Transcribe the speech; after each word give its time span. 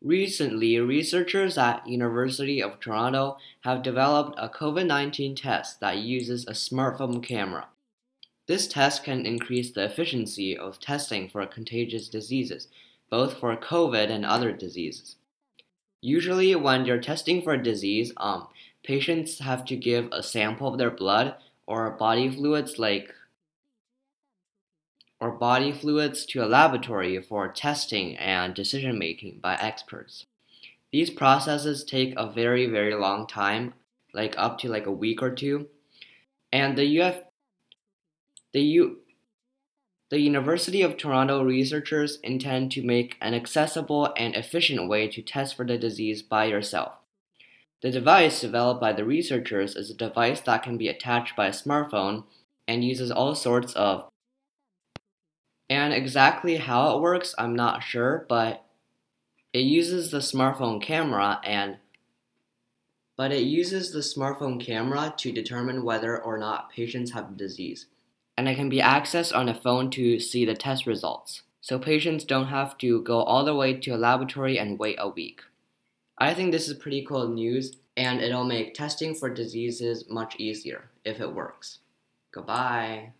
Recently, 0.00 0.78
researchers 0.78 1.58
at 1.58 1.86
University 1.88 2.62
of 2.62 2.78
Toronto 2.78 3.36
have 3.62 3.82
developed 3.82 4.38
a 4.38 4.48
COVID-19 4.48 5.34
test 5.34 5.80
that 5.80 5.98
uses 5.98 6.46
a 6.46 6.52
smartphone 6.52 7.20
camera. 7.20 7.66
This 8.46 8.68
test 8.68 9.02
can 9.02 9.26
increase 9.26 9.72
the 9.72 9.84
efficiency 9.84 10.56
of 10.56 10.78
testing 10.78 11.28
for 11.28 11.44
contagious 11.46 12.08
diseases, 12.08 12.68
both 13.10 13.38
for 13.38 13.56
COVID 13.56 14.08
and 14.08 14.24
other 14.24 14.52
diseases. 14.52 15.16
Usually, 16.00 16.54
when 16.54 16.84
you're 16.84 17.00
testing 17.00 17.42
for 17.42 17.54
a 17.54 17.62
disease, 17.62 18.12
um, 18.18 18.46
patients 18.84 19.40
have 19.40 19.64
to 19.64 19.74
give 19.74 20.08
a 20.12 20.22
sample 20.22 20.68
of 20.68 20.78
their 20.78 20.92
blood 20.92 21.34
or 21.66 21.90
body 21.90 22.30
fluids 22.30 22.78
like 22.78 23.12
or 25.20 25.30
body 25.30 25.72
fluids 25.72 26.24
to 26.26 26.44
a 26.44 26.46
laboratory 26.46 27.20
for 27.20 27.48
testing 27.48 28.16
and 28.16 28.54
decision 28.54 28.98
making 28.98 29.40
by 29.40 29.54
experts. 29.56 30.26
These 30.92 31.10
processes 31.10 31.84
take 31.84 32.14
a 32.16 32.30
very 32.30 32.66
very 32.66 32.94
long 32.94 33.26
time, 33.26 33.74
like 34.14 34.34
up 34.38 34.58
to 34.58 34.68
like 34.68 34.86
a 34.86 34.92
week 34.92 35.22
or 35.22 35.30
two. 35.30 35.68
And 36.52 36.78
the 36.78 37.00
UF 37.00 37.16
the 38.52 38.62
U 38.62 38.98
the 40.10 40.20
University 40.20 40.80
of 40.80 40.96
Toronto 40.96 41.42
researchers 41.42 42.18
intend 42.22 42.72
to 42.72 42.82
make 42.82 43.16
an 43.20 43.34
accessible 43.34 44.10
and 44.16 44.34
efficient 44.34 44.88
way 44.88 45.06
to 45.08 45.20
test 45.20 45.54
for 45.54 45.66
the 45.66 45.76
disease 45.76 46.22
by 46.22 46.46
yourself. 46.46 46.92
The 47.82 47.90
device 47.90 48.40
developed 48.40 48.80
by 48.80 48.94
the 48.94 49.04
researchers 49.04 49.76
is 49.76 49.90
a 49.90 49.94
device 49.94 50.40
that 50.40 50.62
can 50.62 50.78
be 50.78 50.88
attached 50.88 51.36
by 51.36 51.48
a 51.48 51.52
smartphone 51.52 52.24
and 52.66 52.82
uses 52.82 53.10
all 53.10 53.34
sorts 53.34 53.74
of 53.74 54.08
and 55.70 55.92
exactly 55.92 56.56
how 56.56 56.96
it 56.96 57.00
works, 57.00 57.34
I'm 57.38 57.54
not 57.54 57.82
sure, 57.82 58.26
but 58.28 58.64
it 59.52 59.60
uses 59.60 60.10
the 60.10 60.18
smartphone 60.18 60.82
camera 60.82 61.40
and 61.44 61.78
but 63.16 63.32
it 63.32 63.42
uses 63.42 63.90
the 63.90 63.98
smartphone 63.98 64.64
camera 64.64 65.12
to 65.16 65.32
determine 65.32 65.82
whether 65.82 66.22
or 66.22 66.38
not 66.38 66.70
patients 66.70 67.10
have 67.10 67.30
the 67.30 67.36
disease. 67.36 67.86
And 68.36 68.48
it 68.48 68.54
can 68.54 68.68
be 68.68 68.78
accessed 68.78 69.34
on 69.34 69.48
a 69.48 69.60
phone 69.60 69.90
to 69.90 70.20
see 70.20 70.44
the 70.44 70.54
test 70.54 70.86
results. 70.86 71.42
So 71.60 71.80
patients 71.80 72.22
don't 72.22 72.46
have 72.46 72.78
to 72.78 73.02
go 73.02 73.22
all 73.22 73.44
the 73.44 73.56
way 73.56 73.74
to 73.74 73.90
a 73.90 73.96
laboratory 73.96 74.56
and 74.56 74.78
wait 74.78 74.96
a 75.00 75.08
week. 75.08 75.40
I 76.16 76.32
think 76.32 76.52
this 76.52 76.68
is 76.68 76.74
pretty 76.74 77.04
cool 77.04 77.26
news 77.26 77.78
and 77.96 78.20
it'll 78.20 78.44
make 78.44 78.74
testing 78.74 79.16
for 79.16 79.28
diseases 79.28 80.04
much 80.08 80.36
easier 80.38 80.88
if 81.04 81.20
it 81.20 81.34
works. 81.34 81.80
Goodbye. 82.30 83.12